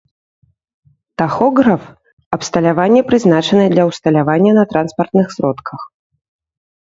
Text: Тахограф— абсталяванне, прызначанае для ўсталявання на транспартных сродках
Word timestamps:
Тахограф— 1.17 1.81
абсталяванне, 2.37 3.01
прызначанае 3.11 3.67
для 3.75 3.83
ўсталявання 3.91 4.51
на 4.61 4.63
транспартных 4.71 5.27
сродках 5.35 5.81